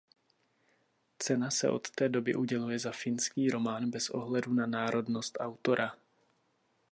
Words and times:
Cena 1.19 1.51
se 1.51 1.69
od 1.69 1.89
té 1.91 2.09
doby 2.09 2.35
uděluje 2.35 2.79
za 2.79 2.91
finský 2.91 3.49
román 3.49 3.89
bez 3.91 4.09
ohledu 4.09 4.53
na 4.53 4.65
národnost 4.65 5.37
autora. 5.39 5.95